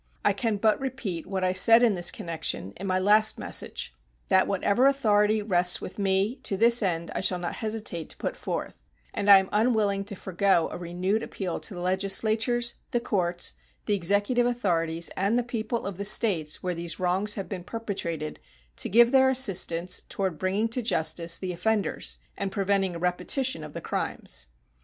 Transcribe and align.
I 0.25 0.33
can 0.33 0.57
but 0.57 0.79
repeat 0.81 1.27
what 1.27 1.43
I 1.43 1.53
said 1.53 1.83
in 1.83 1.93
this 1.93 2.09
connection 2.09 2.73
in 2.77 2.87
my 2.87 2.97
last 2.97 3.37
message, 3.37 3.93
that 4.29 4.47
whatever 4.47 4.87
authority 4.87 5.43
rests 5.43 5.79
with 5.79 5.99
me 5.99 6.37
to 6.37 6.57
this 6.57 6.81
end 6.81 7.11
I 7.13 7.21
shall 7.21 7.37
not 7.37 7.57
hesitate 7.57 8.09
to 8.09 8.17
put 8.17 8.35
forth; 8.35 8.73
and 9.13 9.29
I 9.29 9.37
am 9.37 9.47
unwilling 9.51 10.03
to 10.05 10.15
forego 10.15 10.69
a 10.71 10.77
renewed 10.79 11.21
appeal 11.21 11.59
to 11.59 11.75
the 11.75 11.79
legislatures, 11.81 12.73
the 12.89 12.99
courts, 12.99 13.53
the 13.85 13.93
executive 13.93 14.47
authorities, 14.47 15.09
and 15.15 15.37
the 15.37 15.43
people 15.43 15.85
of 15.85 15.97
the 15.99 16.03
States 16.05 16.63
where 16.63 16.73
these 16.73 16.99
wrongs 16.99 17.35
have 17.35 17.47
been 17.47 17.63
perpetrated 17.63 18.39
to 18.77 18.89
give 18.89 19.11
their 19.11 19.29
assistance 19.29 20.01
toward 20.09 20.39
bringing 20.39 20.67
to 20.69 20.81
justice 20.81 21.37
the 21.37 21.53
offenders 21.53 22.17
and 22.35 22.51
preventing 22.51 22.95
a 22.95 22.97
repetition 22.97 23.63
of 23.63 23.73
the 23.73 23.81
crimes. 23.81 24.47